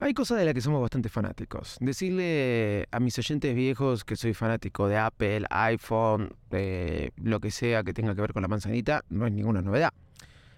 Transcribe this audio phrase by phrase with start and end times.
[0.00, 1.76] Hay cosas de las que somos bastante fanáticos.
[1.80, 7.84] Decirle a mis oyentes viejos que soy fanático de Apple, iPhone, de lo que sea
[7.84, 9.92] que tenga que ver con la manzanita, no es ninguna novedad.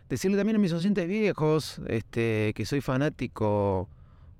[0.08, 3.88] Decirle también a mis oyentes viejos este, que soy fanático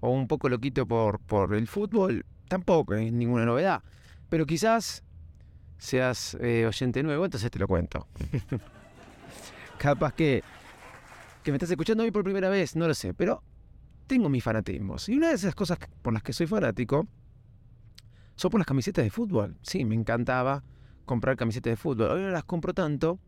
[0.00, 3.82] o un poco loquito por, por el fútbol, tampoco es ninguna novedad.
[4.30, 5.04] Pero quizás
[5.78, 8.06] seas eh, oyente nuevo, entonces te lo cuento.
[9.78, 10.42] Capaz que,
[11.42, 13.42] que me estás escuchando hoy por primera vez, no lo sé, pero
[14.06, 15.08] tengo mis fanatismos.
[15.08, 17.06] Y una de esas cosas por las que soy fanático
[18.36, 19.56] son por las camisetas de fútbol.
[19.62, 20.62] Sí, me encantaba
[21.04, 22.20] comprar camisetas de fútbol.
[22.20, 23.18] No las compro tanto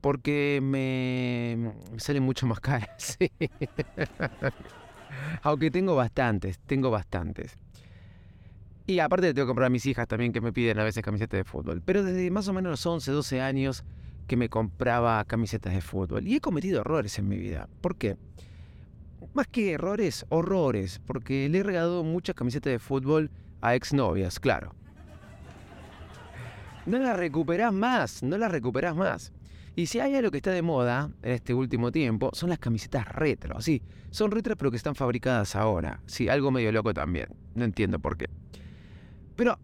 [0.00, 3.18] porque me, salen mucho más caras.
[5.42, 7.58] Aunque tengo bastantes, tengo bastantes.
[8.86, 11.38] Y aparte tengo que comprar a mis hijas también que me piden a veces camisetas
[11.38, 11.80] de fútbol.
[11.82, 13.84] Pero desde más o menos los 11, 12 años
[14.26, 16.26] que me compraba camisetas de fútbol.
[16.26, 17.68] Y he cometido errores en mi vida.
[17.80, 18.16] ¿Por qué?
[19.34, 24.76] Más que errores, horrores, porque le he regalado muchas camisetas de fútbol a exnovias, claro.
[26.86, 29.32] No las recuperás más, no las recuperás más.
[29.74, 33.08] Y si hay algo que está de moda en este último tiempo, son las camisetas
[33.08, 33.60] retro.
[33.60, 36.00] Sí, son retro pero que están fabricadas ahora.
[36.06, 37.26] Sí, algo medio loco también.
[37.56, 38.26] No entiendo por qué.
[39.34, 39.58] Pero,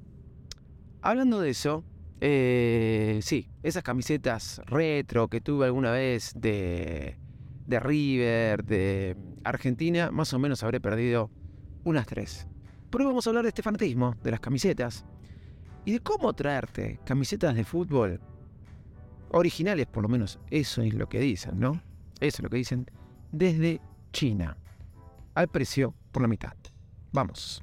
[1.00, 1.84] hablando de eso,
[2.20, 7.19] eh, sí, esas camisetas retro que tuve alguna vez de,
[7.70, 11.30] de River, de Argentina, más o menos habré perdido
[11.84, 12.46] unas tres.
[12.90, 15.06] Pero vamos a hablar de este fanatismo, de las camisetas,
[15.84, 18.20] y de cómo traerte camisetas de fútbol
[19.30, 21.80] originales, por lo menos eso es lo que dicen, ¿no?
[22.20, 22.90] Eso es lo que dicen,
[23.30, 23.80] desde
[24.12, 24.58] China,
[25.34, 26.54] al precio por la mitad.
[27.12, 27.62] Vamos.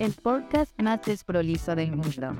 [0.00, 2.34] El podcast más desprolizo del mundo.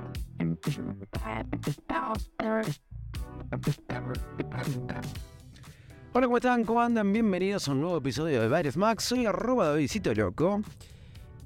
[6.15, 6.65] Hola, ¿cómo están?
[6.65, 7.13] ¿Cómo andan?
[7.13, 9.05] Bienvenidos a un nuevo episodio de Baires Max.
[9.05, 10.63] Soy arroba Davidcito Loco.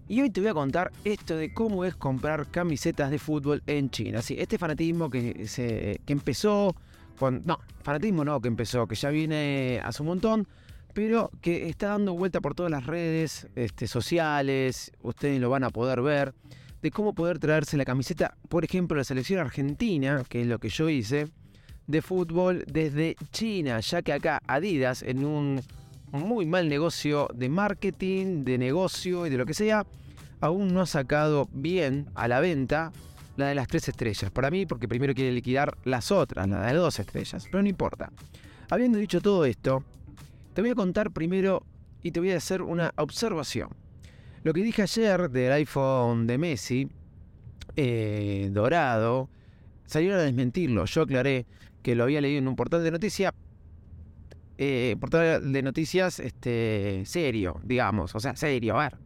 [0.06, 3.90] Y hoy te voy a contar esto de cómo es comprar camisetas de fútbol en
[3.90, 4.22] China.
[4.22, 6.76] Sí, este fanatismo que, se, que empezó
[7.18, 7.42] con...
[7.44, 10.46] No, fanatismo no, que empezó, que ya viene hace un montón
[10.94, 15.70] pero que está dando vuelta por todas las redes este, sociales, ustedes lo van a
[15.70, 16.32] poder ver,
[16.80, 20.68] de cómo poder traerse la camiseta, por ejemplo, la selección argentina, que es lo que
[20.68, 21.28] yo hice,
[21.86, 25.60] de fútbol desde China, ya que acá Adidas, en un
[26.12, 29.84] muy mal negocio de marketing, de negocio y de lo que sea,
[30.40, 32.92] aún no ha sacado bien a la venta
[33.36, 34.30] la de las tres estrellas.
[34.30, 37.68] Para mí, porque primero quiere liquidar las otras, la de las dos estrellas, pero no
[37.68, 38.12] importa.
[38.70, 39.82] Habiendo dicho todo esto,
[40.54, 41.66] te voy a contar primero
[42.02, 43.68] y te voy a hacer una observación.
[44.44, 46.88] Lo que dije ayer del iPhone de Messi,
[47.76, 49.28] eh, dorado,
[49.86, 50.84] salieron a desmentirlo.
[50.84, 51.46] Yo aclaré
[51.82, 53.32] que lo había leído en un portal de noticias,
[54.56, 58.98] eh, portal de noticias este, serio, digamos, o sea, serio, a ver,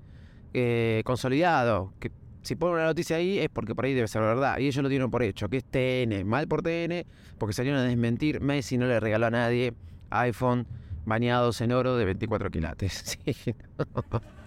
[0.53, 2.11] eh, consolidado, que
[2.43, 4.89] si ponen una noticia ahí es porque por ahí debe ser verdad, y ellos lo
[4.89, 7.07] tienen por hecho, que es TN, mal por TN,
[7.39, 9.73] porque salieron a desmentir, Messi no le regaló a nadie
[10.11, 10.67] iPhone
[11.05, 13.19] bañados en oro de 24 quilates.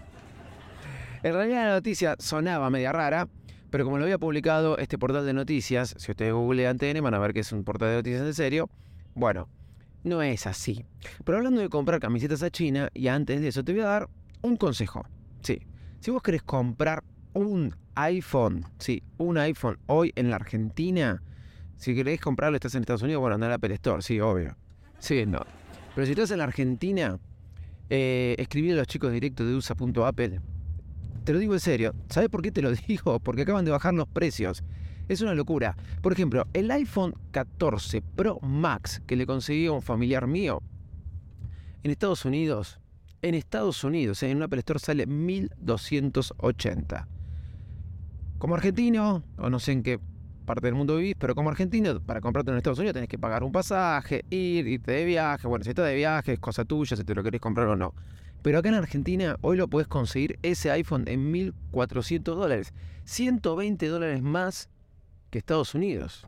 [1.23, 3.27] En realidad la noticia sonaba media rara,
[3.69, 7.19] pero como lo había publicado este portal de noticias, si ustedes googlean TN van a
[7.19, 8.69] ver que es un portal de noticias en serio.
[9.13, 9.47] Bueno,
[10.03, 10.83] no es así.
[11.23, 14.09] Pero hablando de comprar camisetas a China, y antes de eso te voy a dar
[14.41, 15.05] un consejo.
[15.41, 15.61] Sí,
[15.99, 17.03] si vos querés comprar
[17.33, 21.21] un iPhone, sí, un iPhone hoy en la Argentina,
[21.77, 24.55] si querés comprarlo, estás en Estados Unidos, bueno, anda a Apple Store, sí, obvio.
[24.97, 25.41] Sí, no.
[25.95, 27.19] Pero si estás en la Argentina,
[27.89, 30.39] eh, escribí a los chicos directos de USA.apple.
[31.25, 31.93] Te lo digo en serio.
[32.09, 33.19] ¿Sabes por qué te lo digo?
[33.19, 34.63] Porque acaban de bajar los precios.
[35.09, 35.75] Es una locura.
[36.01, 40.61] Por ejemplo, el iPhone 14 Pro Max que le conseguí a un familiar mío
[41.83, 42.79] en Estados Unidos,
[43.21, 47.07] en Estados Unidos, en un Apple Store sale 1280.
[48.37, 49.99] Como argentino, o no sé en qué
[50.45, 53.43] parte del mundo vivís, pero como argentino, para comprarte en Estados Unidos tenés que pagar
[53.43, 55.47] un pasaje, ir, irte de viaje.
[55.47, 57.93] Bueno, si estás de viaje es cosa tuya, si te lo querés comprar o no.
[58.41, 62.73] Pero acá en Argentina hoy lo puedes conseguir ese iPhone en 1400 dólares.
[63.05, 64.69] 120 dólares más
[65.29, 66.27] que Estados Unidos.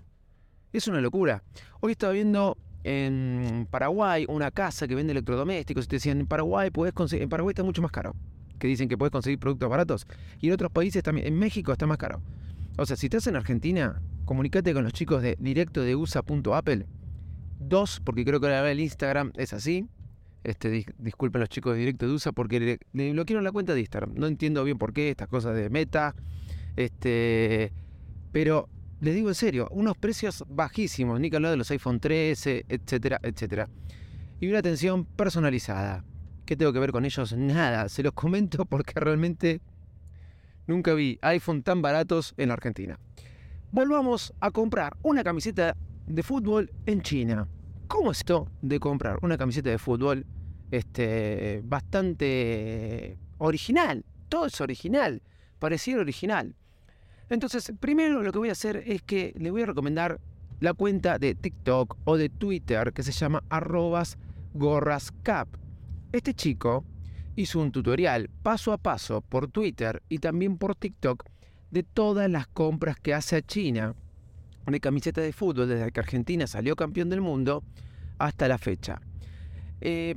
[0.71, 1.43] Es una locura.
[1.81, 6.69] Hoy estaba viendo en Paraguay una casa que vende electrodomésticos y te decían en Paraguay
[6.69, 8.15] puedes conseguir, en Paraguay está mucho más caro.
[8.59, 10.07] Que dicen que puedes conseguir productos baratos.
[10.39, 12.21] Y en otros países también, en México está más caro.
[12.77, 16.87] O sea, si estás en Argentina, comunícate con los chicos de directo de USA.apple.
[17.59, 19.87] Dos, porque creo que ahora el Instagram es así.
[20.43, 23.79] Este, disculpen los chicos de directo de USA porque le, le bloquearon la cuenta de
[23.81, 24.13] Instagram.
[24.15, 26.15] No entiendo bien por qué, estas cosas de meta.
[26.75, 27.71] Este,
[28.31, 28.67] pero
[28.99, 33.19] les digo en serio, unos precios bajísimos, ni que hablar de los iPhone 13, etcétera,
[33.21, 33.69] etcétera.
[34.39, 36.03] Y una atención personalizada.
[36.45, 37.33] ¿Qué tengo que ver con ellos?
[37.37, 39.61] Nada, se los comento porque realmente
[40.67, 42.99] nunca vi iPhone tan baratos en Argentina.
[43.71, 45.75] Volvamos a comprar una camiseta
[46.05, 47.47] de fútbol en China.
[47.87, 50.25] ¿Cómo es esto de comprar una camiseta de fútbol
[50.71, 54.05] este, bastante original?
[54.29, 55.21] Todo es original,
[55.59, 56.55] pareciera original.
[57.29, 60.19] Entonces, primero lo que voy a hacer es que le voy a recomendar
[60.59, 64.17] la cuenta de TikTok o de Twitter que se llama arrobas
[64.53, 65.47] gorrascap.
[66.11, 66.85] Este chico
[67.35, 71.23] hizo un tutorial paso a paso por Twitter y también por TikTok
[71.71, 73.95] de todas las compras que hace a China
[74.65, 77.63] de camisetas de fútbol desde que Argentina salió campeón del mundo
[78.17, 79.01] hasta la fecha.
[79.81, 80.15] Eh,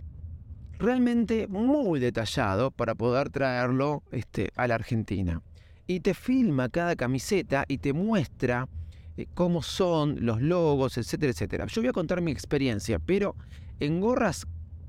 [0.78, 5.42] realmente muy detallado para poder traerlo este, a la Argentina
[5.86, 8.68] y te filma cada camiseta y te muestra
[9.16, 11.66] eh, cómo son los logos, etcétera, etcétera.
[11.66, 13.34] Yo voy a contar mi experiencia, pero
[13.80, 14.46] en gorras,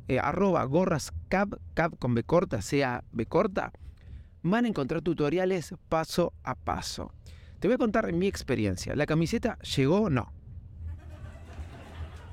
[0.07, 1.55] eh, arroba gorras cap
[1.99, 3.71] con B corta, sea B corta,
[4.43, 7.11] van a encontrar tutoriales paso a paso.
[7.59, 8.95] Te voy a contar mi experiencia.
[8.95, 10.31] ¿La camiseta llegó no?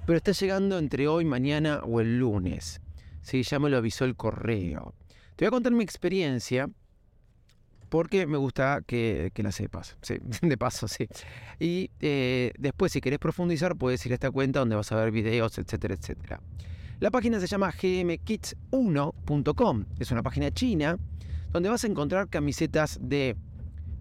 [0.07, 2.81] Pero está llegando entre hoy, mañana o el lunes.
[3.23, 4.95] Sí, ya me lo avisó el correo.
[5.37, 6.69] Te voy a contar mi experiencia
[7.89, 11.07] porque me gusta que, la sepas, sí, de paso, sí.
[11.59, 15.11] Y eh, después, si querés profundizar, puedes ir a esta cuenta donde vas a ver
[15.11, 16.41] videos, etcétera, etcétera.
[17.01, 20.97] La página se llama gmkits1.com, es una página china
[21.53, 23.37] donde vas a encontrar camisetas de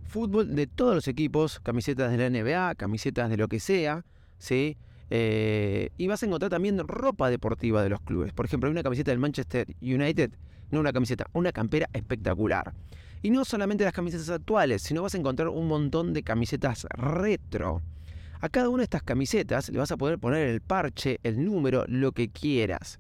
[0.06, 4.06] fútbol de todos los equipos, camisetas de la NBA, camisetas de lo que sea,
[4.38, 4.78] ¿sí?
[5.10, 8.32] Eh, y vas a encontrar también ropa deportiva de los clubes.
[8.32, 10.32] Por ejemplo, hay una camiseta del Manchester United,
[10.70, 12.76] no una camiseta, una campera espectacular.
[13.24, 17.82] Y no solamente las camisetas actuales, sino vas a encontrar un montón de camisetas retro.
[18.44, 21.86] A cada una de estas camisetas le vas a poder poner el parche, el número,
[21.88, 23.00] lo que quieras.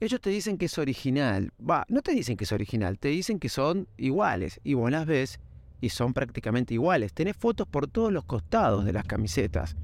[0.00, 1.52] Ellos te dicen que es original.
[1.60, 4.58] Va, no te dicen que es original, te dicen que son iguales.
[4.64, 5.40] Y vos las ves
[5.82, 7.12] y son prácticamente iguales.
[7.12, 9.76] Tenés fotos por todos los costados de las camisetas.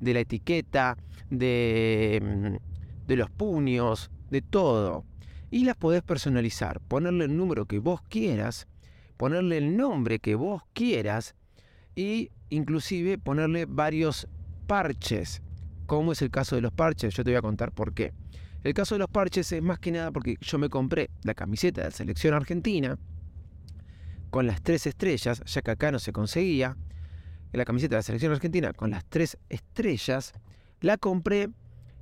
[0.00, 0.96] De la etiqueta,
[1.28, 5.04] de, mm, de los puños, de todo.
[5.50, 8.66] Y las podés personalizar, ponerle el número que vos quieras
[9.16, 11.34] ponerle el nombre que vos quieras
[11.94, 14.28] y inclusive ponerle varios
[14.66, 15.42] parches,
[15.86, 18.12] como es el caso de los parches, yo te voy a contar por qué.
[18.62, 21.82] El caso de los parches es más que nada porque yo me compré la camiseta
[21.82, 22.98] de la selección argentina
[24.30, 26.76] con las tres estrellas, ya que acá no se conseguía.
[27.52, 30.32] La camiseta de la selección argentina con las tres estrellas,
[30.80, 31.50] la compré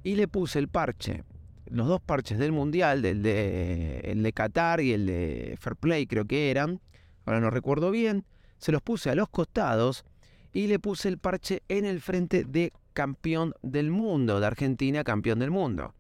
[0.03, 1.25] y le puse el parche.
[1.67, 6.07] Los dos parches del mundial, el de, el de Qatar y el de Fair Play
[6.07, 6.81] creo que eran,
[7.27, 8.25] ahora no recuerdo bien,
[8.59, 10.05] se los puse a los costados
[10.53, 15.39] y le puse el parche en el frente de campeón del mundo, de Argentina campeón
[15.39, 15.95] del mundo.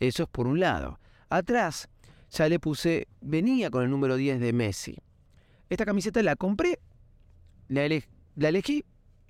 [0.00, 0.98] Eso es por un lado.
[1.28, 1.88] Atrás
[2.30, 4.96] ya le puse, venía con el número 10 de Messi.
[5.68, 6.78] Esta camiseta la compré,
[7.68, 8.84] la, elegí,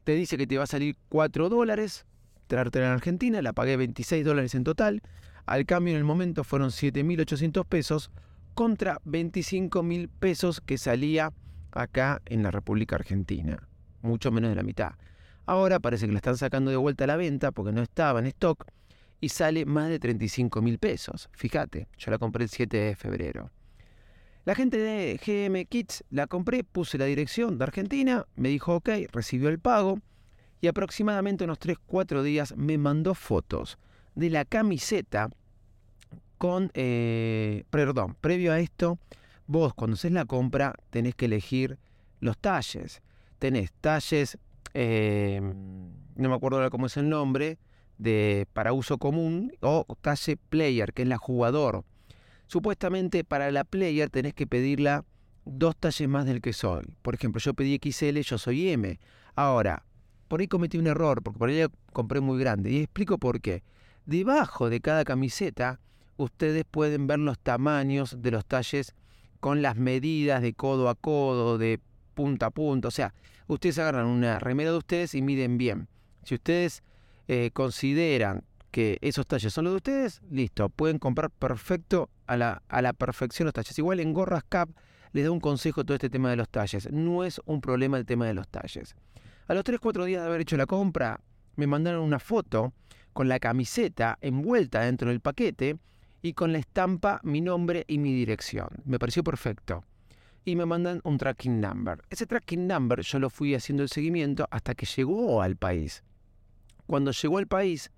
[0.04, 2.06] te dice que te va a salir 4 dólares,
[2.46, 5.02] traértela en Argentina, la pagué 26 dólares en total.
[5.46, 8.10] Al cambio en el momento fueron 7.800 pesos
[8.54, 11.32] contra 25 mil pesos que salía
[11.72, 13.68] acá en la República Argentina,
[14.02, 14.92] mucho menos de la mitad.
[15.46, 18.26] Ahora parece que la están sacando de vuelta a la venta porque no estaba en
[18.26, 18.66] stock
[19.20, 21.28] y sale más de 35 mil pesos.
[21.32, 23.50] Fíjate, yo la compré el 7 de febrero.
[24.44, 28.88] La gente de GM Kits la compré, puse la dirección de Argentina, me dijo ok,
[29.12, 29.98] recibió el pago
[30.60, 33.78] y aproximadamente unos 3-4 días me mandó fotos
[34.14, 35.28] de la camiseta
[36.38, 38.98] con, eh, perdón, previo a esto,
[39.46, 41.78] vos cuando haces la compra tenés que elegir
[42.20, 43.02] los talles.
[43.38, 44.38] Tenés talles,
[44.74, 47.58] eh, no me acuerdo ahora cómo es el nombre,
[47.98, 51.84] de para uso común o talle player, que es la jugador.
[52.46, 55.04] Supuestamente para la player tenés que pedirla
[55.44, 56.86] dos talles más del que soy.
[57.02, 58.98] Por ejemplo, yo pedí XL, yo soy M.
[59.34, 59.84] Ahora,
[60.28, 62.70] por ahí cometí un error, porque por ahí la compré muy grande.
[62.70, 63.62] Y explico por qué.
[64.06, 65.80] Debajo de cada camiseta,
[66.16, 68.94] ustedes pueden ver los tamaños de los talles
[69.40, 71.80] con las medidas de codo a codo, de
[72.18, 72.88] punta a punta.
[72.88, 73.14] O sea,
[73.46, 75.86] ustedes agarran una remera de ustedes y miden bien.
[76.24, 76.82] Si ustedes
[77.28, 82.64] eh, consideran que esos talles son los de ustedes, listo, pueden comprar perfecto a la,
[82.68, 83.78] a la perfección los talles.
[83.78, 84.68] Igual en Gorras Cap
[85.12, 86.90] les da un consejo todo este tema de los talles.
[86.90, 88.96] No es un problema el tema de los talles.
[89.46, 91.20] A los 3-4 días de haber hecho la compra,
[91.54, 92.72] me mandaron una foto
[93.12, 95.78] con la camiseta envuelta dentro del paquete
[96.20, 98.70] y con la estampa mi nombre y mi dirección.
[98.84, 99.84] Me pareció perfecto.
[100.48, 102.00] Y me mandan un tracking number.
[102.08, 106.02] Ese tracking number yo lo fui haciendo el seguimiento hasta que llegó al país.
[106.86, 107.90] Cuando llegó al país,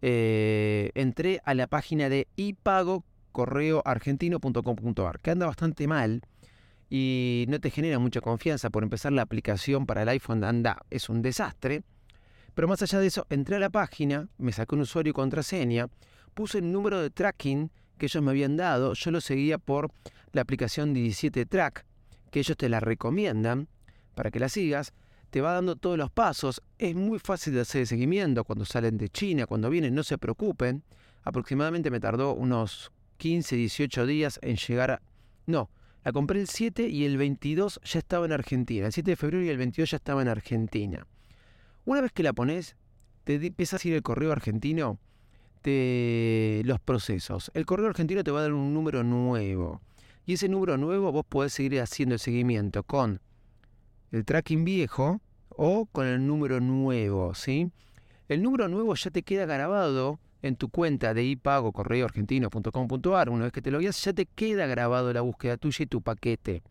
[0.00, 6.22] eh, entré a la página de ipago correoargentino.com.ar, que anda bastante mal
[6.88, 8.70] y no te genera mucha confianza.
[8.70, 11.82] Por empezar, la aplicación para el iPhone anda, es un desastre.
[12.54, 15.88] Pero más allá de eso, entré a la página, me saqué un usuario y contraseña,
[16.32, 17.70] puse el número de tracking
[18.02, 19.92] que ellos me habían dado, yo lo seguía por
[20.32, 21.86] la aplicación 17 Track,
[22.32, 23.68] que ellos te la recomiendan
[24.16, 24.92] para que la sigas,
[25.30, 28.98] te va dando todos los pasos, es muy fácil de hacer el seguimiento cuando salen
[28.98, 30.82] de China, cuando vienen, no se preocupen,
[31.22, 35.02] aproximadamente me tardó unos 15, 18 días en llegar a...
[35.46, 35.70] No,
[36.02, 39.44] la compré el 7 y el 22 ya estaba en Argentina, el 7 de febrero
[39.44, 41.06] y el 22 ya estaba en Argentina.
[41.84, 42.74] Una vez que la pones,
[43.22, 44.98] te empiezas a ir el correo argentino,
[45.62, 47.50] te, los procesos.
[47.54, 49.80] El correo argentino te va a dar un número nuevo.
[50.26, 53.20] Y ese número nuevo vos podés seguir haciendo el seguimiento con
[54.10, 57.70] el tracking viejo o con el número nuevo, ¿sí?
[58.28, 63.30] El número nuevo ya te queda grabado en tu cuenta de ipago correoargentino.com.ar.
[63.30, 66.02] Una vez que te lo guías, ya te queda grabado la búsqueda tuya y tu
[66.02, 66.62] paquete.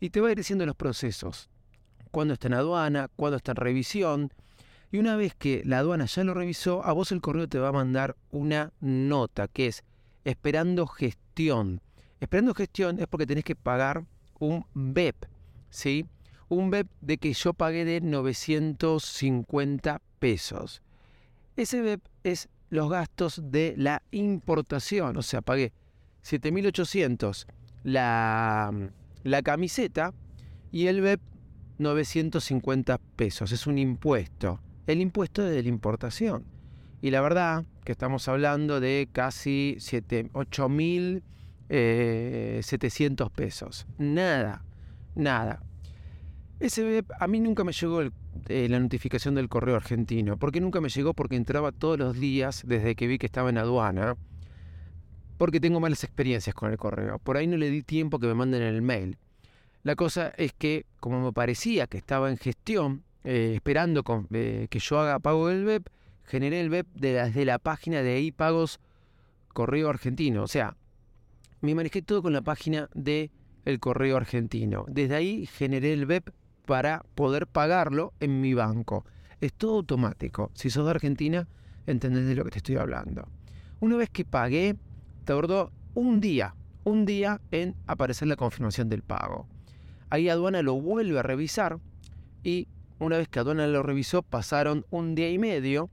[0.00, 1.50] Y te va a ir diciendo los procesos
[2.10, 4.32] cuándo está en aduana, cuándo está en revisión.
[4.90, 7.68] Y una vez que la aduana ya lo revisó, a vos el correo te va
[7.68, 9.84] a mandar una nota que es
[10.24, 11.82] esperando gestión.
[12.20, 14.06] Esperando gestión es porque tenés que pagar
[14.38, 15.26] un BEP,
[15.68, 16.06] ¿sí?
[16.48, 20.82] Un BEP de que yo pagué de 950 pesos.
[21.56, 25.72] Ese BEP es los gastos de la importación, o sea, pagué
[26.24, 27.46] 7.800
[27.84, 28.72] la,
[29.22, 30.14] la camiseta
[30.72, 31.20] y el BEP
[31.78, 33.52] 950 pesos.
[33.52, 34.60] Es un impuesto.
[34.88, 36.44] El impuesto de la importación.
[37.02, 41.22] Y la verdad que estamos hablando de casi 8.700
[41.68, 43.86] eh, pesos.
[43.98, 44.64] Nada,
[45.14, 45.62] nada.
[46.58, 50.38] Ese, a mí nunca me llegó eh, la notificación del correo argentino.
[50.38, 51.12] ¿Por qué nunca me llegó?
[51.12, 54.16] Porque entraba todos los días desde que vi que estaba en aduana.
[55.36, 57.18] Porque tengo malas experiencias con el correo.
[57.18, 59.18] Por ahí no le di tiempo que me manden el mail.
[59.82, 64.78] La cosa es que, como me parecía que estaba en gestión, eh, esperando eh, que
[64.78, 65.90] yo haga pago del web,
[66.24, 68.80] generé el web desde la página de iPagos
[69.48, 70.42] Correo Argentino.
[70.42, 70.76] O sea,
[71.60, 73.30] me manejé todo con la página de
[73.64, 74.84] el Correo Argentino.
[74.88, 76.32] Desde ahí generé el web
[76.64, 79.04] para poder pagarlo en mi banco.
[79.40, 80.50] Es todo automático.
[80.54, 81.48] Si sos de Argentina,
[81.86, 83.28] entendés de lo que te estoy hablando.
[83.80, 84.76] Una vez que pagué,
[85.24, 89.46] tardó un día, un día en aparecer la confirmación del pago.
[90.10, 91.78] Ahí aduana lo vuelve a revisar
[92.42, 95.90] y una vez que aduana lo revisó pasaron un día y medio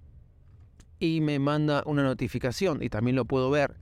[1.00, 3.76] y me manda una notificación y también lo puedo ver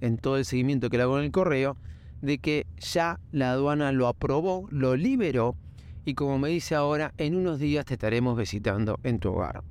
[0.00, 1.76] en todo el seguimiento que le hago en el correo
[2.20, 5.56] de que ya la aduana lo aprobó, lo liberó
[6.04, 9.62] y como me dice ahora, en unos días te estaremos visitando en tu hogar.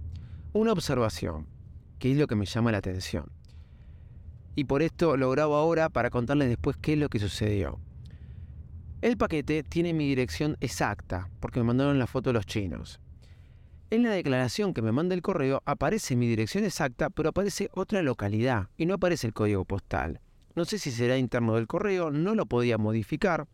[0.53, 1.47] Una observación,
[1.99, 3.25] que es lo que me llama la atención.
[4.55, 7.79] Y por esto lo grabo ahora para contarles después qué es lo que sucedió.
[9.01, 12.99] El paquete tiene mi dirección exacta, porque me mandaron la foto de los chinos.
[13.89, 18.03] En la declaración que me manda el correo aparece mi dirección exacta, pero aparece otra
[18.03, 20.21] localidad y no aparece el código postal.
[20.55, 23.47] No sé si será interno del correo, no lo podía modificar.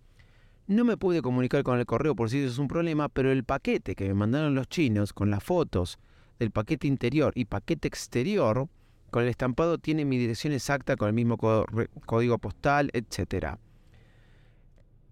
[0.68, 3.46] No me pude comunicar con el correo por si eso es un problema, pero el
[3.46, 5.98] paquete que me mandaron los chinos con las fotos
[6.40, 8.68] del paquete interior y paquete exterior,
[9.12, 13.60] con el estampado tiene mi dirección exacta, con el mismo código postal, etcétera.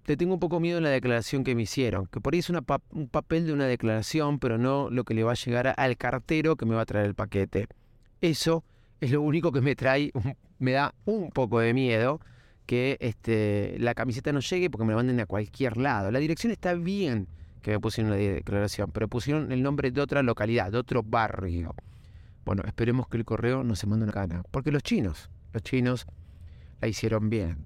[0.06, 2.50] Te tengo un poco miedo en la declaración que me hicieron, que por ahí es
[2.52, 2.64] un
[3.10, 6.68] papel de una declaración, pero no lo que le va a llegar al cartero que
[6.68, 7.68] me va a traer el paquete.
[8.22, 8.64] Eso
[9.02, 10.12] es lo único que me trae,
[10.60, 12.20] me da un poco de miedo
[12.68, 16.12] que este, la camiseta no llegue porque me la manden a cualquier lado.
[16.12, 17.28] La dirección está bien
[17.64, 21.74] que me pusieron la declaración, pero pusieron el nombre de otra localidad, de otro barrio.
[22.46, 26.06] Bueno, esperemos que el correo no se mande una cana, porque los chinos, los chinos
[26.80, 27.66] la hicieron bien.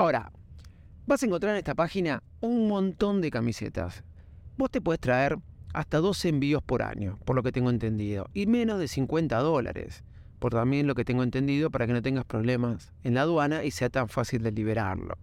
[0.00, 0.32] Ahora,
[1.06, 4.02] vas a encontrar en esta página un montón de camisetas.
[4.56, 5.36] Vos te puedes traer
[5.74, 10.02] hasta 12 envíos por año, por lo que tengo entendido, y menos de 50 dólares,
[10.38, 13.72] por también lo que tengo entendido, para que no tengas problemas en la aduana y
[13.72, 15.18] sea tan fácil de liberarlo.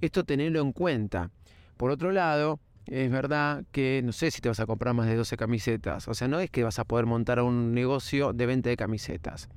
[0.00, 1.30] Esto tenerlo en cuenta.
[1.76, 5.16] Por otro lado, es verdad que no sé si te vas a comprar más de
[5.16, 8.70] 12 camisetas, o sea, no es que vas a poder montar un negocio de venta
[8.70, 9.50] de camisetas.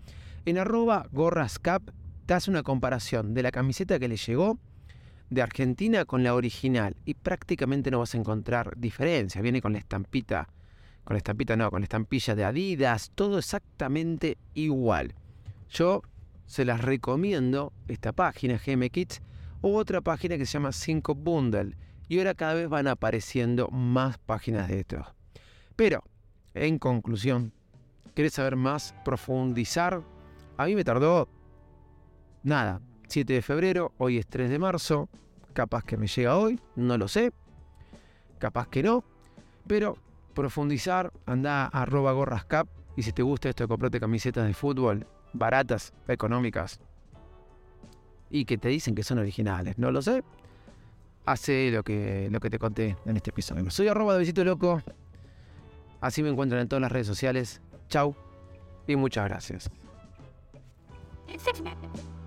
[0.44, 1.84] En arroba gorrascap
[2.28, 4.60] te hace una comparación de la camiseta que le llegó
[5.30, 9.42] de Argentina con la original y prácticamente no vas a encontrar diferencia.
[9.42, 10.50] Viene con la estampita,
[11.06, 15.16] con la estampita no, con la estampilla de Adidas, todo exactamente igual.
[15.70, 16.02] Yo
[16.46, 19.22] se las recomiendo esta página GM Kits
[19.62, 21.78] o otra página que se llama 5 Bundle
[22.10, 25.08] y ahora cada vez van apareciendo más páginas de estos.
[25.78, 26.04] Pero,
[26.54, 27.54] en conclusión,
[28.16, 28.94] ¿querés saber más?
[29.06, 30.04] Profundizar.
[30.58, 31.30] A mí me tardó
[32.48, 35.10] nada, 7 de febrero, hoy es 3 de marzo,
[35.54, 37.34] capaz que me llega hoy, no lo sé,
[38.40, 39.04] capaz que no,
[39.68, 39.98] pero
[40.34, 45.06] profundizar, anda a arroba gorrascap y si te gusta esto de comprarte camisetas de fútbol
[45.34, 46.80] baratas, económicas
[48.30, 50.24] y que te dicen que son originales, no lo sé,
[51.26, 53.70] hace lo que, lo que te conté en este episodio.
[53.72, 54.82] Soy arroba de Visito Loco,
[56.00, 58.16] así me encuentran en todas las redes sociales, chau
[58.88, 59.70] y muchas gracias.